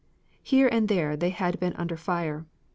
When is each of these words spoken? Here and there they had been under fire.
Here 0.41 0.67
and 0.67 0.87
there 0.89 1.15
they 1.15 1.29
had 1.29 1.59
been 1.59 1.75
under 1.75 1.95
fire. 1.95 2.47